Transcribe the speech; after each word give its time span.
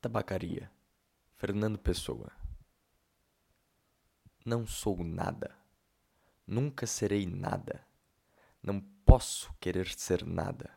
Tabacaria. 0.00 0.70
Fernando 1.34 1.76
Pessoa. 1.76 2.30
Não 4.44 4.64
sou 4.64 5.02
nada. 5.02 5.52
Nunca 6.46 6.86
serei 6.86 7.26
nada. 7.26 7.84
Não 8.62 8.80
posso 9.04 9.52
querer 9.58 9.88
ser 9.88 10.24
nada. 10.24 10.70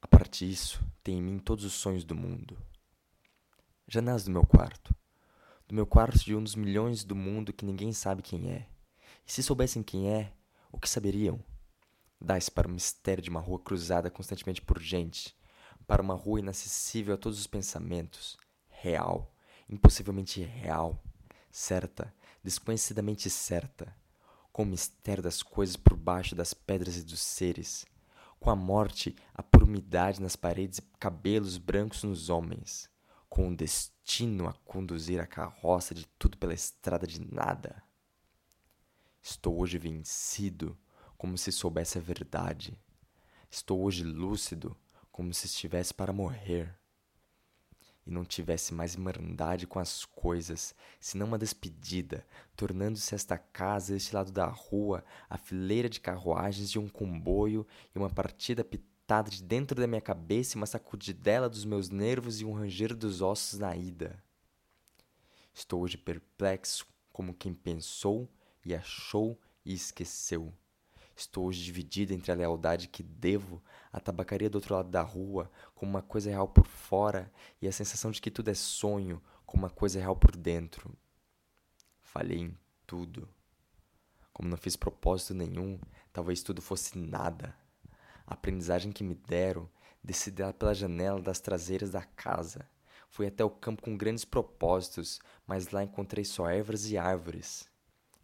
A 0.00 0.08
parte 0.08 0.46
disso, 0.46 0.82
tem 1.04 1.18
em 1.18 1.22
mim 1.22 1.38
todos 1.38 1.62
os 1.62 1.74
sonhos 1.74 2.04
do 2.04 2.14
mundo. 2.14 2.56
Janelas 3.86 4.24
do 4.24 4.30
meu 4.30 4.46
quarto. 4.46 4.96
Do 5.66 5.74
meu 5.74 5.86
quarto 5.86 6.24
de 6.24 6.34
um 6.34 6.42
dos 6.42 6.54
milhões 6.54 7.04
do 7.04 7.14
mundo 7.14 7.52
que 7.52 7.66
ninguém 7.66 7.92
sabe 7.92 8.22
quem 8.22 8.50
é. 8.50 8.66
E 9.26 9.30
se 9.30 9.42
soubessem 9.42 9.82
quem 9.82 10.08
é, 10.08 10.32
o 10.72 10.80
que 10.80 10.88
saberiam? 10.88 11.38
Dá-se 12.18 12.50
para 12.50 12.66
o 12.66 12.70
mistério 12.70 13.22
de 13.22 13.28
uma 13.28 13.40
rua 13.40 13.58
cruzada 13.58 14.10
constantemente 14.10 14.62
por 14.62 14.80
gente, 14.80 15.36
para 15.88 16.02
uma 16.02 16.14
rua 16.14 16.40
inacessível 16.40 17.14
a 17.14 17.16
todos 17.16 17.40
os 17.40 17.46
pensamentos, 17.46 18.36
real, 18.68 19.34
impossivelmente 19.66 20.42
real, 20.42 21.02
certa, 21.50 22.14
desconhecidamente 22.44 23.30
certa, 23.30 23.96
com 24.52 24.64
o 24.64 24.66
mistério 24.66 25.22
das 25.22 25.42
coisas 25.42 25.76
por 25.76 25.96
baixo 25.96 26.34
das 26.34 26.52
pedras 26.52 26.98
e 26.98 27.02
dos 27.02 27.20
seres, 27.20 27.86
com 28.38 28.50
a 28.50 28.54
morte, 28.54 29.16
a 29.34 29.42
por 29.42 29.62
umidade 29.62 30.20
nas 30.20 30.36
paredes 30.36 30.78
e 30.78 30.82
cabelos 31.00 31.56
brancos 31.56 32.04
nos 32.04 32.28
homens, 32.28 32.90
com 33.26 33.48
o 33.48 33.56
destino 33.56 34.46
a 34.46 34.52
conduzir 34.52 35.18
a 35.18 35.26
carroça 35.26 35.94
de 35.94 36.06
tudo 36.18 36.36
pela 36.36 36.52
estrada 36.52 37.06
de 37.06 37.18
nada. 37.34 37.82
Estou 39.22 39.58
hoje 39.58 39.78
vencido, 39.78 40.76
como 41.16 41.38
se 41.38 41.50
soubesse 41.50 41.96
a 41.96 42.00
verdade. 42.02 42.78
Estou 43.50 43.82
hoje 43.82 44.04
lúcido, 44.04 44.76
como 45.18 45.34
se 45.34 45.46
estivesse 45.46 45.92
para 45.92 46.12
morrer 46.12 46.72
e 48.06 48.10
não 48.10 48.24
tivesse 48.24 48.72
mais 48.72 48.94
irmandade 48.94 49.66
com 49.66 49.80
as 49.80 50.04
coisas, 50.04 50.72
senão 51.00 51.26
uma 51.26 51.36
despedida, 51.36 52.24
tornando-se 52.54 53.16
esta 53.16 53.36
casa, 53.36 53.96
este 53.96 54.14
lado 54.14 54.30
da 54.30 54.46
rua, 54.46 55.04
a 55.28 55.36
fileira 55.36 55.88
de 55.88 55.98
carruagens 55.98 56.70
de 56.70 56.78
um 56.78 56.88
comboio 56.88 57.66
e 57.92 57.98
uma 57.98 58.08
partida 58.08 58.62
pitada 58.62 59.28
de 59.28 59.42
dentro 59.42 59.80
da 59.80 59.88
minha 59.88 60.00
cabeça 60.00 60.56
e 60.56 60.58
uma 60.60 60.66
sacudidela 60.66 61.48
dos 61.48 61.64
meus 61.64 61.90
nervos 61.90 62.40
e 62.40 62.44
um 62.44 62.52
ranger 62.52 62.94
dos 62.94 63.20
ossos 63.20 63.58
na 63.58 63.76
ida. 63.76 64.22
Estou 65.52 65.82
hoje 65.82 65.98
perplexo 65.98 66.86
como 67.12 67.34
quem 67.34 67.52
pensou 67.52 68.28
e 68.64 68.72
achou 68.72 69.36
e 69.64 69.74
esqueceu. 69.74 70.54
Estou 71.18 71.46
hoje 71.46 71.64
dividido 71.64 72.14
entre 72.14 72.30
a 72.30 72.34
lealdade 72.36 72.86
que 72.86 73.02
devo 73.02 73.60
à 73.92 73.98
tabacaria 73.98 74.48
do 74.48 74.54
outro 74.54 74.76
lado 74.76 74.88
da 74.88 75.02
rua, 75.02 75.50
como 75.74 75.90
uma 75.90 76.00
coisa 76.00 76.30
real 76.30 76.46
por 76.46 76.64
fora, 76.64 77.28
e 77.60 77.66
a 77.66 77.72
sensação 77.72 78.12
de 78.12 78.22
que 78.22 78.30
tudo 78.30 78.50
é 78.50 78.54
sonho, 78.54 79.20
como 79.44 79.64
uma 79.64 79.70
coisa 79.70 79.98
real 79.98 80.14
por 80.14 80.36
dentro. 80.36 80.96
Falhei 81.98 82.38
em 82.38 82.56
tudo. 82.86 83.28
Como 84.32 84.48
não 84.48 84.56
fiz 84.56 84.76
propósito 84.76 85.34
nenhum, 85.34 85.80
talvez 86.12 86.40
tudo 86.40 86.62
fosse 86.62 86.96
nada. 86.96 87.52
A 88.24 88.34
aprendizagem 88.34 88.92
que 88.92 89.02
me 89.02 89.16
deram, 89.16 89.68
desci 90.00 90.30
pela 90.56 90.72
janela 90.72 91.20
das 91.20 91.40
traseiras 91.40 91.90
da 91.90 92.04
casa. 92.04 92.70
Fui 93.08 93.26
até 93.26 93.44
o 93.44 93.50
campo 93.50 93.82
com 93.82 93.96
grandes 93.96 94.24
propósitos, 94.24 95.18
mas 95.44 95.70
lá 95.72 95.82
encontrei 95.82 96.24
só 96.24 96.48
ervas 96.48 96.88
e 96.88 96.96
árvores. 96.96 97.68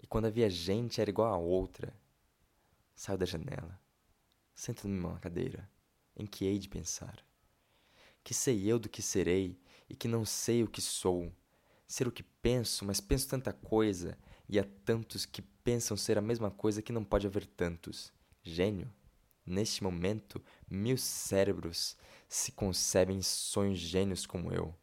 E 0.01 0.07
quando 0.07 0.27
havia 0.27 0.49
gente 0.49 1.01
era 1.01 1.11
igual 1.11 1.35
a 1.35 1.39
outra 1.39 1.93
Saio 2.95 3.19
da 3.19 3.27
janela. 3.27 3.81
Sento 4.55 4.87
numa 4.87 5.19
cadeira, 5.19 5.69
em 6.17 6.25
que 6.27 6.45
hei 6.45 6.59
de 6.59 6.69
pensar. 6.69 7.25
Que 8.23 8.33
sei 8.33 8.71
eu 8.71 8.79
do 8.79 8.89
que 8.89 9.03
serei 9.03 9.61
e 9.89 9.97
que 9.97 10.09
não 10.09 10.25
sei 10.25 10.63
o 10.63 10.69
que 10.69 10.81
sou. 10.81 11.33
Ser 11.87 12.07
o 12.07 12.13
que 12.13 12.23
penso, 12.23 12.85
mas 12.85 13.01
penso 13.01 13.29
tanta 13.29 13.53
coisa, 13.53 14.17
e 14.49 14.59
há 14.59 14.65
tantos 14.85 15.27
que 15.27 15.43
pensam 15.43 15.97
ser 15.97 16.17
a 16.17 16.23
mesma 16.23 16.51
coisa 16.51 16.83
que 16.83 16.93
não 16.93 17.05
pode 17.05 17.27
haver 17.27 17.47
tantos. 17.47 18.13
Gênio? 18.43 18.91
Neste 19.45 19.83
momento, 19.83 20.43
mil 20.71 20.97
cérebros 20.97 21.97
se 22.29 22.53
concebem 22.53 23.21
sonhos 23.21 23.79
gênios 23.79 24.25
como 24.25 24.53
eu, 24.53 24.75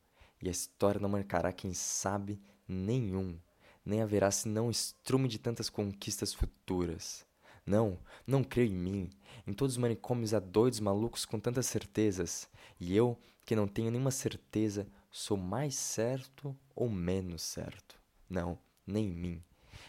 e 0.42 0.48
a 0.48 0.52
história 0.52 1.02
não 1.02 1.10
marcará, 1.10 1.52
quem 1.52 1.74
sabe, 1.74 2.40
nenhum, 2.68 3.40
nem 3.84 4.02
haverá 4.02 4.30
senão 4.30 4.70
estrume 4.70 5.28
de 5.28 5.40
tantas 5.40 5.70
conquistas 5.70 6.34
futuras. 6.34 7.26
Não, 7.66 8.00
não 8.26 8.44
creio 8.44 8.72
em 8.72 8.76
mim. 8.76 9.10
Em 9.46 9.54
todos 9.54 9.76
os 9.76 9.78
manicômios 9.78 10.34
há 10.34 10.40
doidos 10.40 10.80
malucos 10.80 11.26
com 11.26 11.40
tantas 11.40 11.68
certezas. 11.68 12.50
E 12.80 12.96
eu, 12.96 13.18
que 13.46 13.56
não 13.56 13.68
tenho 13.68 13.92
nenhuma 13.92 14.12
certeza, 14.12 14.88
sou 15.12 15.38
mais 15.38 15.76
certo 15.76 16.56
ou 16.76 16.90
menos 16.90 17.42
certo? 17.42 18.00
Não, 18.30 18.58
nem 18.86 19.08
em 19.08 19.14
mim. 19.14 19.44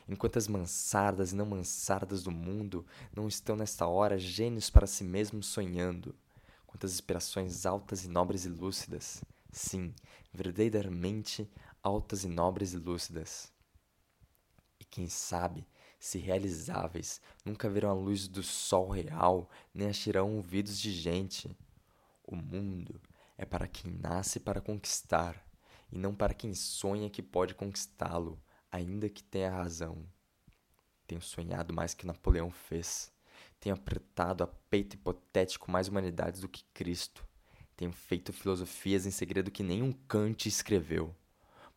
Enquanto 0.08 0.36
as 0.36 0.48
mansardas 0.48 1.32
e 1.32 1.36
não 1.36 1.46
mansardas 1.46 2.22
do 2.22 2.30
mundo 2.30 2.84
não 3.14 3.28
estão 3.28 3.56
nesta 3.56 3.86
hora 3.86 4.18
gênios 4.18 4.68
para 4.68 4.86
si 4.86 5.04
mesmos 5.04 5.46
sonhando. 5.46 6.14
Quantas 6.66 6.92
inspirações 6.92 7.64
altas 7.66 8.04
e 8.04 8.08
nobres 8.08 8.44
e 8.44 8.48
lúcidas. 8.48 9.22
Sim, 9.50 9.94
verdadeiramente 10.32 11.48
altas 11.82 12.24
e 12.24 12.28
nobres 12.28 12.72
e 12.72 12.78
lúcidas. 12.78 13.52
E 14.80 14.84
quem 14.84 15.08
sabe 15.08 15.66
se 16.02 16.18
realizáveis, 16.18 17.20
nunca 17.44 17.70
verão 17.70 17.88
a 17.88 17.94
luz 17.94 18.26
do 18.26 18.42
sol 18.42 18.88
real, 18.88 19.48
nem 19.72 19.86
acharão 19.86 20.34
ouvidos 20.34 20.80
de 20.80 20.90
gente. 20.90 21.56
O 22.24 22.34
mundo 22.34 23.00
é 23.38 23.44
para 23.44 23.68
quem 23.68 23.88
nasce 23.92 24.40
para 24.40 24.60
conquistar, 24.60 25.46
e 25.92 25.96
não 25.96 26.12
para 26.12 26.34
quem 26.34 26.56
sonha 26.56 27.08
que 27.08 27.22
pode 27.22 27.54
conquistá-lo, 27.54 28.42
ainda 28.68 29.08
que 29.08 29.22
tenha 29.22 29.52
razão. 29.52 30.04
Tenho 31.06 31.22
sonhado 31.22 31.72
mais 31.72 31.94
que 31.94 32.04
Napoleão 32.04 32.50
fez. 32.50 33.12
Tenho 33.60 33.76
apertado 33.76 34.42
a 34.42 34.48
peito 34.48 34.94
hipotético 34.94 35.70
mais 35.70 35.86
humanidades 35.86 36.40
do 36.40 36.48
que 36.48 36.64
Cristo. 36.74 37.24
Tenho 37.76 37.92
feito 37.92 38.32
filosofias 38.32 39.06
em 39.06 39.12
segredo 39.12 39.52
que 39.52 39.62
nenhum 39.62 39.92
Kant 39.92 40.48
escreveu. 40.48 41.14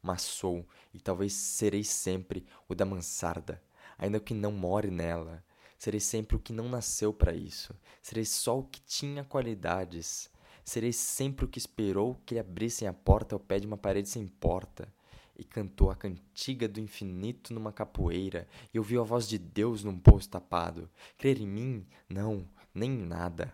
Mas 0.01 0.23
sou, 0.23 0.67
e 0.91 0.99
talvez 0.99 1.33
serei 1.33 1.83
sempre, 1.83 2.43
o 2.67 2.73
da 2.73 2.85
mansarda, 2.85 3.61
ainda 3.97 4.19
que 4.19 4.33
não 4.33 4.51
more 4.51 4.89
nela. 4.89 5.43
Serei 5.77 5.99
sempre 5.99 6.35
o 6.35 6.39
que 6.39 6.53
não 6.53 6.69
nasceu 6.69 7.13
para 7.13 7.35
isso. 7.35 7.73
Serei 8.01 8.25
só 8.25 8.59
o 8.59 8.63
que 8.63 8.81
tinha 8.81 9.23
qualidades. 9.23 10.29
Serei 10.63 10.91
sempre 10.91 11.45
o 11.45 11.47
que 11.47 11.59
esperou 11.59 12.19
que 12.25 12.33
lhe 12.33 12.39
abrissem 12.39 12.87
a 12.87 12.93
porta 12.93 13.35
ao 13.35 13.39
pé 13.39 13.59
de 13.59 13.67
uma 13.67 13.77
parede 13.77 14.09
sem 14.09 14.25
porta. 14.27 14.91
E 15.37 15.43
cantou 15.43 15.91
a 15.91 15.95
cantiga 15.95 16.67
do 16.67 16.79
infinito 16.79 17.53
numa 17.53 17.71
capoeira, 17.71 18.47
e 18.73 18.79
ouviu 18.79 19.01
a 19.01 19.03
voz 19.03 19.27
de 19.27 19.37
Deus 19.37 19.83
num 19.83 19.99
poço 19.99 20.29
tapado. 20.29 20.89
Crer 21.17 21.39
em 21.41 21.47
mim? 21.47 21.85
Não, 22.09 22.47
nem 22.73 22.91
em 22.91 23.05
nada. 23.05 23.53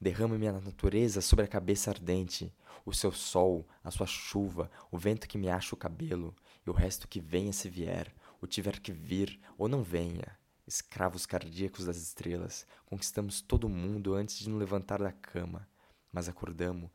Derrama-me 0.00 0.46
a 0.46 0.52
natureza 0.52 1.20
sobre 1.20 1.44
a 1.44 1.48
cabeça 1.48 1.90
ardente, 1.90 2.52
o 2.84 2.92
seu 2.92 3.12
sol, 3.12 3.66
a 3.82 3.90
sua 3.90 4.06
chuva, 4.06 4.70
o 4.90 4.98
vento 4.98 5.26
que 5.26 5.38
me 5.38 5.48
acha 5.48 5.74
o 5.74 5.78
cabelo, 5.78 6.34
e 6.66 6.70
o 6.70 6.72
resto 6.72 7.08
que 7.08 7.20
venha 7.20 7.52
se 7.52 7.68
vier, 7.68 8.12
ou 8.42 8.48
tiver 8.48 8.80
que 8.80 8.92
vir, 8.92 9.40
ou 9.56 9.68
não 9.68 9.82
venha. 9.84 10.36
Escravos 10.66 11.24
cardíacos 11.24 11.86
das 11.86 11.96
estrelas, 11.96 12.66
conquistamos 12.84 13.40
todo 13.40 13.68
mundo 13.68 14.14
antes 14.14 14.36
de 14.36 14.50
nos 14.50 14.58
levantar 14.58 14.98
da 14.98 15.12
cama. 15.12 15.68
Mas 16.12 16.28
acordamos 16.28 16.90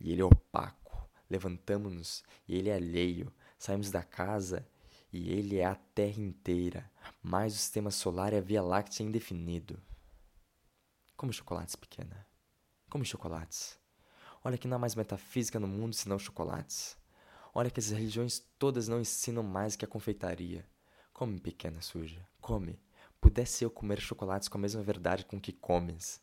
e 0.00 0.10
ele 0.10 0.22
é 0.22 0.24
opaco. 0.24 1.08
Levantamos-nos 1.28 2.24
e 2.48 2.56
ele 2.56 2.70
é 2.70 2.74
alheio. 2.74 3.32
Saímos 3.58 3.90
da 3.90 4.02
casa 4.02 4.66
e 5.12 5.30
ele 5.30 5.58
é 5.58 5.64
a 5.64 5.74
Terra 5.74 6.20
inteira, 6.20 6.90
mais 7.22 7.54
o 7.54 7.56
sistema 7.56 7.90
solar 7.90 8.32
e 8.32 8.36
a 8.36 8.40
Via 8.40 8.62
Láctea 8.62 9.04
indefinido. 9.04 9.80
Come 11.16 11.32
chocolates, 11.32 11.76
pequena. 11.76 12.26
Come 12.90 13.04
chocolates. 13.04 13.78
Olha 14.42 14.58
que 14.58 14.66
não 14.66 14.76
há 14.76 14.80
mais 14.80 14.94
metafísica 14.94 15.60
no 15.60 15.68
mundo 15.68 15.94
senão 15.94 16.18
chocolates. 16.18 16.96
Olha 17.54 17.70
que 17.70 17.78
as 17.78 17.90
religiões 17.90 18.44
todas 18.58 18.88
não 18.88 19.00
ensinam 19.00 19.42
mais 19.42 19.76
que 19.76 19.84
a 19.84 19.88
confeitaria. 19.88 20.66
Come, 21.12 21.38
pequena 21.38 21.80
suja, 21.80 22.26
come. 22.40 22.80
Pudesse 23.20 23.64
eu 23.64 23.70
comer 23.70 24.00
chocolates 24.00 24.48
com 24.48 24.58
a 24.58 24.60
mesma 24.60 24.82
verdade 24.82 25.24
com 25.24 25.40
que 25.40 25.52
comes. 25.52 26.20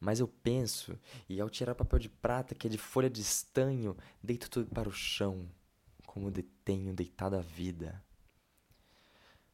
Mas 0.00 0.18
eu 0.18 0.26
penso, 0.26 0.98
e 1.28 1.40
ao 1.40 1.50
tirar 1.50 1.74
papel 1.74 1.98
de 1.98 2.08
prata 2.08 2.54
que 2.54 2.66
é 2.66 2.70
de 2.70 2.78
folha 2.78 3.10
de 3.10 3.20
estanho, 3.20 3.96
deito 4.22 4.48
tudo 4.48 4.70
para 4.70 4.88
o 4.88 4.92
chão, 4.92 5.46
como 6.06 6.30
detenho 6.30 6.94
deitado 6.94 7.36
a 7.36 7.40
vida. 7.40 8.02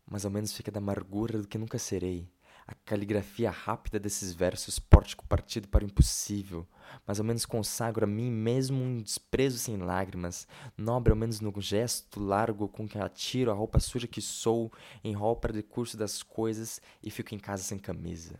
Mas 0.07 0.25
ao 0.25 0.31
menos 0.31 0.53
fica 0.53 0.71
da 0.71 0.79
amargura 0.79 1.43
do 1.43 1.49
que 1.49 1.59
nunca 1.59 1.79
serei 1.79 2.31
a 2.69 2.75
caligrafia 2.85 3.51
rápida 3.51 3.99
desses 3.99 4.35
versos 4.35 4.79
pórtico 4.79 5.27
partido 5.27 5.67
para 5.69 5.83
o 5.83 5.87
impossível, 5.87 6.69
mas 7.07 7.19
ao 7.19 7.25
menos 7.25 7.47
consagro 7.47 8.05
a 8.05 8.07
mim 8.07 8.31
mesmo 8.31 8.85
um 8.85 9.01
desprezo 9.01 9.57
sem 9.57 9.79
lágrimas, 9.79 10.47
nobre 10.77 11.11
ao 11.11 11.17
menos 11.17 11.41
no 11.41 11.51
gesto 11.63 12.21
largo 12.21 12.69
com 12.69 12.87
que 12.87 12.99
atiro 12.99 13.51
a 13.51 13.55
roupa 13.55 13.81
suja 13.81 14.07
que 14.07 14.21
sou, 14.21 14.71
enrolo 15.03 15.37
para 15.37 15.51
o 15.51 15.55
decurso 15.55 15.97
das 15.97 16.23
coisas 16.23 16.79
e 17.03 17.11
fico 17.11 17.35
em 17.35 17.39
casa 17.39 17.63
sem 17.63 17.79
camisa. 17.79 18.39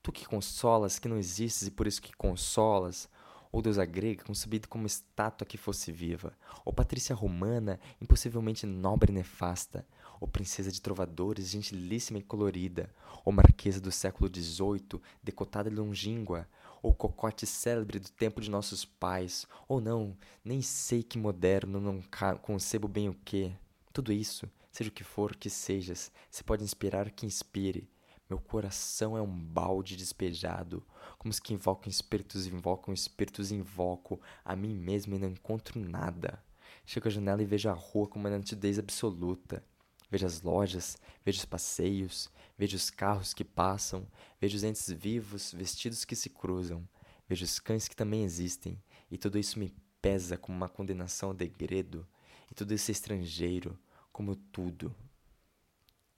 Tu 0.00 0.12
que 0.12 0.26
consolas 0.26 1.00
que 1.00 1.08
não 1.08 1.18
existes 1.18 1.66
e 1.66 1.72
por 1.72 1.88
isso 1.88 2.00
que 2.00 2.12
consolas, 2.12 3.08
ou 3.54 3.62
deusa 3.62 3.84
grega 3.84 4.24
concebida 4.24 4.66
como 4.66 4.84
estátua 4.84 5.46
que 5.46 5.56
fosse 5.56 5.92
viva, 5.92 6.36
ou 6.64 6.72
patrícia 6.72 7.14
romana, 7.14 7.78
impossivelmente 8.00 8.66
nobre 8.66 9.12
e 9.12 9.14
nefasta, 9.14 9.86
ou 10.20 10.26
princesa 10.26 10.72
de 10.72 10.82
trovadores, 10.82 11.50
gentilíssima 11.50 12.18
e 12.18 12.22
colorida, 12.22 12.90
ou 13.24 13.32
marquesa 13.32 13.80
do 13.80 13.92
século 13.92 14.28
XVIII, 14.28 15.00
decotada 15.22 15.68
e 15.68 15.72
longínqua, 15.72 16.48
ou 16.82 16.92
cocote 16.92 17.46
célebre 17.46 18.00
do 18.00 18.10
tempo 18.10 18.40
de 18.40 18.50
nossos 18.50 18.84
pais, 18.84 19.46
ou 19.68 19.80
não, 19.80 20.16
nem 20.44 20.60
sei 20.60 21.04
que 21.04 21.16
moderno, 21.16 21.80
não 21.80 22.02
concebo 22.42 22.88
bem 22.88 23.08
o 23.08 23.14
que. 23.24 23.54
Tudo 23.92 24.12
isso, 24.12 24.50
seja 24.72 24.90
o 24.90 24.92
que 24.92 25.04
for 25.04 25.36
que 25.36 25.48
sejas, 25.48 26.10
se 26.28 26.42
pode 26.42 26.64
inspirar 26.64 27.08
que 27.12 27.24
inspire. 27.24 27.88
Meu 28.34 28.40
coração 28.40 29.16
é 29.16 29.22
um 29.22 29.30
balde 29.30 29.96
despejado, 29.96 30.84
como 31.18 31.30
os 31.30 31.38
que 31.38 31.54
invocam 31.54 31.88
espíritos 31.88 32.48
invocam 32.48 32.92
espíritos 32.92 33.52
invoco 33.52 34.20
a 34.44 34.56
mim 34.56 34.74
mesmo 34.74 35.14
e 35.14 35.20
não 35.20 35.28
encontro 35.28 35.78
nada. 35.78 36.42
Chego 36.84 37.06
à 37.06 37.12
janela 37.12 37.40
e 37.44 37.46
vejo 37.46 37.68
a 37.68 37.72
rua 37.72 38.08
com 38.08 38.18
uma 38.18 38.36
nitidez 38.36 38.76
absoluta. 38.76 39.64
Vejo 40.10 40.26
as 40.26 40.42
lojas, 40.42 40.98
vejo 41.24 41.38
os 41.38 41.44
passeios, 41.44 42.28
vejo 42.58 42.76
os 42.76 42.90
carros 42.90 43.32
que 43.32 43.44
passam, 43.44 44.04
vejo 44.40 44.56
os 44.56 44.64
entes 44.64 44.90
vivos, 44.90 45.52
vestidos 45.52 46.04
que 46.04 46.16
se 46.16 46.28
cruzam, 46.28 46.84
vejo 47.28 47.44
os 47.44 47.60
cães 47.60 47.86
que 47.86 47.94
também 47.94 48.24
existem, 48.24 48.82
e 49.12 49.16
tudo 49.16 49.38
isso 49.38 49.60
me 49.60 49.72
pesa 50.02 50.36
como 50.36 50.56
uma 50.56 50.68
condenação 50.68 51.28
ao 51.28 51.36
degredo, 51.36 52.04
e 52.50 52.54
tudo 52.54 52.74
isso 52.74 52.90
é 52.90 52.94
estrangeiro, 52.94 53.78
como 54.12 54.34
tudo. 54.34 54.92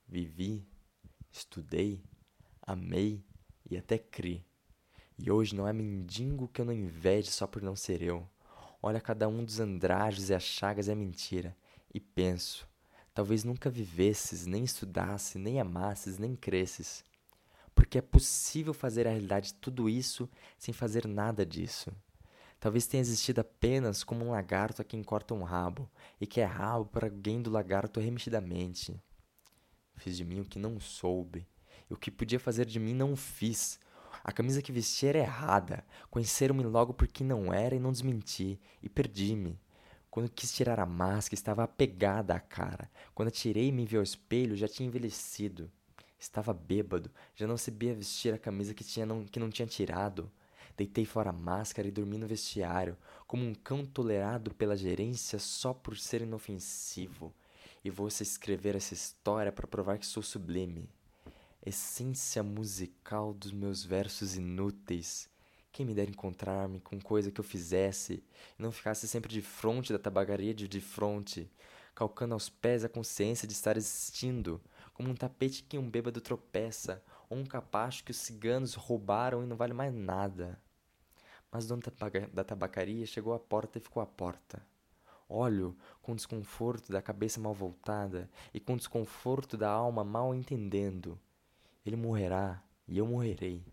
Vivi, 0.09 0.67
estudei, 1.39 2.03
amei 2.63 3.25
e 3.69 3.77
até 3.77 3.99
criei. 3.99 4.45
E 5.19 5.31
hoje 5.31 5.55
não 5.55 5.67
é 5.67 5.73
mendigo 5.73 6.49
que 6.49 6.61
eu 6.61 6.65
não 6.65 6.73
inveje 6.73 7.31
só 7.31 7.47
por 7.47 7.63
não 7.63 7.75
ser 7.75 8.03
eu. 8.03 8.29
Olha 8.83 9.01
cada 9.01 9.29
um 9.29 9.45
dos 9.45 9.61
andrajos 9.61 10.29
e 10.29 10.35
as 10.35 10.43
chagas 10.43 10.89
é 10.89 10.95
mentira. 10.95 11.57
E 11.93 11.99
penso, 11.99 12.69
Talvez 13.17 13.45
nunca 13.45 13.71
vivesses, 13.71 14.45
nem 14.45 14.63
estudasses, 14.63 15.37
nem 15.37 15.59
amasses, 15.59 16.19
nem 16.19 16.37
cresces. 16.37 17.03
Porque 17.75 17.97
é 17.97 18.03
possível 18.03 18.75
fazer 18.75 19.07
a 19.07 19.11
realidade 19.11 19.55
tudo 19.55 19.89
isso 19.89 20.29
sem 20.59 20.75
fazer 20.75 21.07
nada 21.07 21.47
disso. 21.47 21.91
Talvez 22.61 22.87
tenha 22.87 23.01
existido 23.01 23.41
apenas 23.41 24.05
como 24.05 24.23
um 24.23 24.33
lagarto 24.33 24.83
a 24.83 24.85
quem 24.85 25.03
corta 25.03 25.33
um 25.33 25.45
rabo, 25.45 25.91
e 26.21 26.27
que 26.27 26.43
é 26.43 26.45
rabo 26.45 26.85
para 26.85 27.07
alguém 27.07 27.41
do 27.41 27.51
lagarto 27.51 28.01
remexidamente. 28.01 29.03
Fiz 29.97 30.17
de 30.17 30.25
mim 30.25 30.41
o 30.41 30.45
que 30.45 30.59
não 30.59 30.79
soube, 30.79 31.47
e 31.91 31.95
o 31.95 31.97
que 31.97 32.11
podia 32.11 32.39
fazer 32.39 32.67
de 32.67 32.79
mim 32.79 32.95
não 32.95 33.17
fiz. 33.17 33.81
A 34.23 34.33
camisa 34.33 34.63
que 34.63 34.73
vesti 34.73 35.07
era 35.07 35.19
errada, 35.19 35.85
conheceram-me 36.11 36.63
logo 36.65 36.93
por 36.93 37.07
quem 37.07 37.27
não 37.27 37.53
era 37.53 37.75
e 37.75 37.81
não 37.81 37.93
desmenti, 37.93 38.61
e 38.83 38.89
perdi-me. 38.89 39.59
Quando 40.11 40.31
quis 40.31 40.53
tirar 40.53 40.81
a 40.81 40.87
máscara, 40.87 41.35
estava 41.35 41.63
apegada 41.63 42.35
à 42.35 42.41
cara. 42.41 42.91
Quando 43.15 43.31
tirei 43.31 43.69
e 43.69 43.73
me 43.73 43.85
vi 43.85 43.97
ao 43.97 44.03
espelho, 44.03 44.57
já 44.57 44.67
tinha 44.67 44.87
envelhecido. 44.87 45.71
Estava 46.19 46.55
bêbado, 46.55 47.11
já 47.35 47.47
não 47.47 47.59
sabia 47.59 47.95
vestir 47.95 48.33
a 48.33 48.39
camisa 48.39 48.73
que, 48.73 48.83
tinha 48.83 49.05
não, 49.05 49.25
que 49.25 49.39
não 49.39 49.51
tinha 49.51 49.67
tirado. 49.67 50.31
Deitei 50.77 51.05
fora 51.05 51.31
a 51.31 51.35
máscara 51.35 51.87
e 51.87 51.91
dormi 51.91 52.19
no 52.19 52.27
vestiário, 52.27 52.97
como 53.27 53.45
um 53.45 53.55
cão 53.55 53.85
tolerado 53.85 54.55
pela 54.55 54.77
gerência 54.77 55.39
só 55.39 55.75
por 55.75 55.97
ser 55.97 56.23
inofensivo. 56.23 57.35
E 57.87 57.91
vou 57.91 58.09
escrever 58.09 58.75
essa 58.75 58.95
história 58.95 59.53
para 59.53 59.65
provar 59.65 59.97
que 59.97 60.05
sou 60.05 60.21
sublime. 60.21 60.91
Essência 61.65 62.43
musical 62.43 63.33
dos 63.33 63.53
meus 63.53 63.85
versos 63.85 64.35
inúteis 64.35 65.31
quem 65.71 65.87
me 65.87 65.95
dera 65.95 66.11
encontrar-me 66.11 66.81
com 66.81 67.01
coisa 67.01 67.31
que 67.31 67.39
eu 67.39 67.45
fizesse 67.45 68.25
e 68.59 68.61
não 68.61 68.73
ficasse 68.73 69.07
sempre 69.07 69.33
de 69.33 69.41
fronte 69.41 69.93
da 69.93 70.01
tabacaria 70.01 70.53
de 70.53 70.67
de 70.67 70.81
fronte, 70.81 71.49
calcando 71.95 72.35
aos 72.35 72.49
pés 72.49 72.85
a 72.85 72.89
consciência 72.89 73.47
de 73.47 73.55
estar 73.55 73.77
existindo, 73.77 74.61
como 74.93 75.09
um 75.09 75.15
tapete 75.15 75.63
que 75.63 75.79
um 75.79 75.89
bêbado 75.89 76.21
tropeça, 76.21 77.01
ou 77.31 77.39
um 77.39 77.47
capacho 77.47 78.03
que 78.03 78.11
os 78.11 78.17
ciganos 78.17 78.75
roubaram 78.75 79.45
e 79.45 79.47
não 79.47 79.57
vale 79.57 79.75
mais 79.75 79.95
nada. 79.95 80.61
Mas 81.53 81.67
o 81.67 81.69
dono 81.69 81.83
da 82.33 82.43
tabacaria 82.43 83.07
chegou 83.07 83.33
à 83.33 83.39
porta 83.39 83.79
e 83.79 83.81
ficou 83.81 84.03
à 84.03 84.07
porta. 84.07 84.61
Olho 85.29 85.77
com 86.01 86.15
desconforto 86.15 86.93
da 86.93 87.03
cabeça 87.03 87.41
mal 87.41 87.53
voltada 87.53 88.31
e 88.55 88.61
com 88.61 88.77
desconforto 88.77 89.57
da 89.57 89.69
alma 89.69 90.05
mal 90.05 90.33
entendendo. 90.33 91.19
Ele 91.85 91.97
morrerá 91.97 92.63
e 92.87 92.99
eu 92.99 93.07
morrerei. 93.07 93.65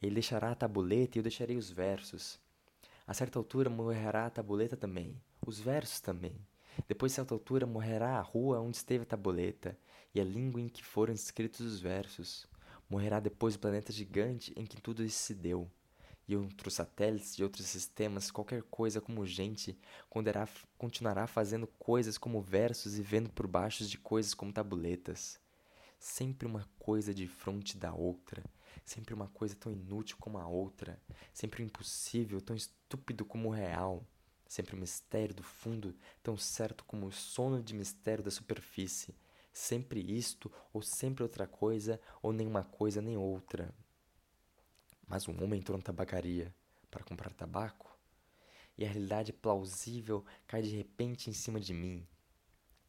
Ele 0.00 0.14
deixará 0.14 0.52
a 0.52 0.54
tabuleta 0.54 1.16
e 1.16 1.20
eu 1.20 1.22
deixarei 1.22 1.56
os 1.56 1.70
versos. 1.70 2.40
A 3.04 3.12
certa 3.12 3.38
altura 3.38 3.68
morrerá 3.68 4.26
a 4.26 4.30
tabuleta 4.30 4.76
também, 4.76 5.20
os 5.44 5.58
versos 5.58 6.00
também. 6.00 6.36
Depois, 6.86 7.12
a 7.12 7.16
certa 7.16 7.34
altura, 7.34 7.66
morrerá 7.66 8.18
a 8.18 8.22
rua 8.22 8.60
onde 8.60 8.76
esteve 8.76 9.02
a 9.02 9.06
tabuleta 9.06 9.76
e 10.14 10.20
a 10.20 10.24
língua 10.24 10.60
em 10.60 10.68
que 10.68 10.84
foram 10.84 11.12
escritos 11.12 11.60
os 11.60 11.80
versos. 11.80 12.46
Morrerá 12.88 13.20
depois 13.20 13.54
o 13.56 13.58
planeta 13.58 13.92
gigante 13.92 14.52
em 14.56 14.64
que 14.64 14.80
tudo 14.80 15.04
isso 15.04 15.18
se 15.18 15.34
deu. 15.34 15.68
E 16.32 16.36
outros 16.36 16.72
satélites 16.72 17.36
de 17.36 17.44
outros 17.44 17.66
sistemas, 17.66 18.30
qualquer 18.30 18.62
coisa 18.62 19.02
como 19.02 19.26
gente, 19.26 19.78
continuará 20.78 21.26
fazendo 21.26 21.66
coisas 21.66 22.16
como 22.16 22.40
versos 22.40 22.98
e 22.98 23.02
vendo 23.02 23.28
por 23.28 23.46
baixo 23.46 23.84
de 23.84 23.98
coisas 23.98 24.32
como 24.32 24.50
tabuletas. 24.50 25.38
Sempre 25.98 26.46
uma 26.46 26.66
coisa 26.78 27.12
de 27.12 27.28
fronte 27.28 27.76
da 27.76 27.92
outra 27.92 28.42
sempre 28.84 29.14
uma 29.14 29.28
coisa 29.28 29.54
tão 29.54 29.70
inútil 29.70 30.16
como 30.18 30.38
a 30.38 30.46
outra, 30.46 31.00
sempre 31.32 31.62
impossível, 31.62 32.40
tão 32.40 32.56
estúpido 32.56 33.24
como 33.24 33.48
o 33.48 33.52
real, 33.52 34.04
sempre 34.46 34.74
um 34.74 34.80
mistério 34.80 35.34
do 35.34 35.42
fundo, 35.42 35.94
tão 36.22 36.36
certo 36.36 36.84
como 36.84 37.06
o 37.06 37.12
sono 37.12 37.62
de 37.62 37.74
mistério 37.74 38.24
da 38.24 38.30
superfície, 38.30 39.14
sempre 39.52 40.00
isto 40.00 40.50
ou 40.72 40.82
sempre 40.82 41.22
outra 41.22 41.46
coisa, 41.46 42.00
ou 42.22 42.32
nenhuma 42.32 42.64
coisa 42.64 43.00
nem 43.00 43.16
outra. 43.16 43.72
Mas 45.12 45.28
um 45.28 45.44
homem 45.44 45.60
entrou 45.60 45.76
na 45.76 45.84
tabacaria 45.84 46.54
para 46.90 47.04
comprar 47.04 47.34
tabaco, 47.34 47.94
e 48.78 48.82
a 48.82 48.88
realidade 48.88 49.30
plausível 49.30 50.24
cai 50.46 50.62
de 50.62 50.74
repente 50.74 51.28
em 51.28 51.34
cima 51.34 51.60
de 51.60 51.74
mim. 51.74 52.08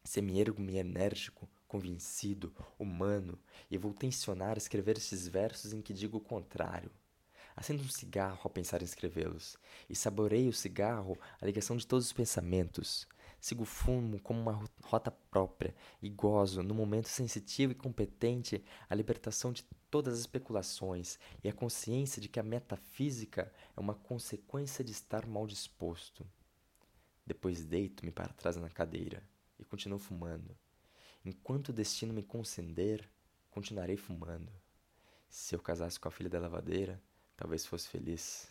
Semi-ergo-me 0.02 0.78
enérgico, 0.78 1.46
convencido, 1.68 2.50
humano, 2.78 3.38
e 3.70 3.76
vou 3.76 3.92
tensionar 3.92 4.56
escrever 4.56 4.96
estes 4.96 5.28
versos 5.28 5.74
em 5.74 5.82
que 5.82 5.92
digo 5.92 6.16
o 6.16 6.20
contrário. 6.20 6.90
Acendo 7.54 7.82
um 7.82 7.90
cigarro 7.90 8.40
ao 8.42 8.50
pensar 8.50 8.80
em 8.80 8.86
escrevê-los, 8.86 9.58
e 9.86 9.94
saboreio 9.94 10.48
o 10.48 10.54
cigarro 10.54 11.18
a 11.38 11.44
ligação 11.44 11.76
de 11.76 11.86
todos 11.86 12.06
os 12.06 12.12
pensamentos. 12.14 13.06
Sigo 13.44 13.64
o 13.64 13.66
fumo 13.66 14.18
como 14.22 14.40
uma 14.40 14.66
rota 14.84 15.10
própria 15.10 15.74
e 16.00 16.08
gozo, 16.08 16.62
no 16.62 16.74
momento 16.74 17.10
sensitivo 17.10 17.72
e 17.72 17.74
competente, 17.74 18.64
a 18.88 18.94
libertação 18.94 19.52
de 19.52 19.64
todas 19.90 20.14
as 20.14 20.20
especulações 20.20 21.18
e 21.42 21.48
a 21.50 21.52
consciência 21.52 22.22
de 22.22 22.28
que 22.30 22.40
a 22.40 22.42
metafísica 22.42 23.52
é 23.76 23.78
uma 23.78 23.92
consequência 23.92 24.82
de 24.82 24.92
estar 24.92 25.26
mal 25.26 25.46
disposto. 25.46 26.26
Depois 27.26 27.66
deito-me 27.66 28.10
para 28.10 28.32
trás 28.32 28.56
na 28.56 28.70
cadeira 28.70 29.22
e 29.58 29.64
continuo 29.66 29.98
fumando. 29.98 30.56
Enquanto 31.22 31.68
o 31.68 31.74
destino 31.74 32.14
me 32.14 32.22
conceder, 32.22 33.06
continuarei 33.50 33.98
fumando. 33.98 34.50
Se 35.28 35.54
eu 35.54 35.60
casasse 35.60 36.00
com 36.00 36.08
a 36.08 36.10
filha 36.10 36.30
da 36.30 36.40
lavadeira, 36.40 36.98
talvez 37.36 37.66
fosse 37.66 37.88
feliz. 37.88 38.48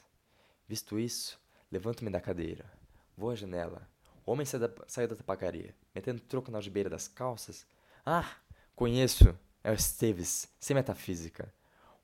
Visto 0.67 1.00
isso, 1.00 1.41
levanto-me 1.71 2.12
da 2.12 2.21
cadeira. 2.21 2.71
Vou 3.17 3.31
à 3.31 3.35
janela. 3.35 3.91
O 4.25 4.31
homem 4.31 4.45
saiu 4.45 4.67
da, 4.67 4.73
saiu 4.87 5.07
da 5.07 5.15
tabacaria, 5.15 5.75
metendo 5.93 6.21
troco 6.21 6.51
na 6.51 6.57
algibeira 6.57 6.89
das 6.89 7.07
calças. 7.07 7.65
Ah, 8.05 8.37
conheço! 8.75 9.37
É 9.63 9.71
o 9.71 9.73
Esteves, 9.73 10.49
sem 10.59 10.75
metafísica. 10.75 11.53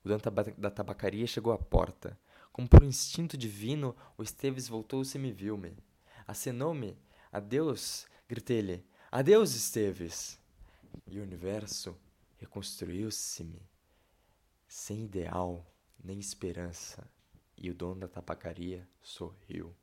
O 0.04 0.08
dono 0.08 0.22
da 0.58 0.72
tabacaria 0.72 1.28
chegou 1.28 1.52
à 1.52 1.58
porta. 1.58 2.18
Como 2.54 2.68
por 2.68 2.84
um 2.84 2.88
instinto 2.88 3.38
divino, 3.38 3.96
o 4.18 4.24
Esteves 4.24 4.68
voltou-se 4.68 5.18
e 5.18 5.22
me 5.22 5.32
viu-me. 5.32 5.78
Acenou-me. 6.26 6.98
Adeus, 7.32 8.08
gritei-lhe. 8.28 8.86
Adeus, 9.12 9.56
Esteves! 9.56 10.40
E 11.06 11.20
o 11.20 11.24
universo 11.24 11.98
reconstruiu-se-me 12.38 13.62
sem 14.68 15.04
ideal 15.04 15.66
nem 16.02 16.20
esperança, 16.20 17.06
e 17.58 17.70
o 17.70 17.74
dono 17.74 18.02
da 18.02 18.08
tabacaria 18.08 18.88
sorriu. 19.02 19.76